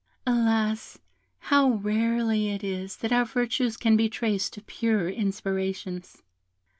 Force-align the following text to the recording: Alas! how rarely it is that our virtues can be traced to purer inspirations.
Alas! 0.25 0.97
how 1.37 1.69
rarely 1.73 2.49
it 2.49 2.63
is 2.63 2.97
that 2.97 3.13
our 3.13 3.23
virtues 3.23 3.77
can 3.77 3.95
be 3.95 4.09
traced 4.09 4.51
to 4.53 4.61
purer 4.63 5.07
inspirations. 5.07 6.23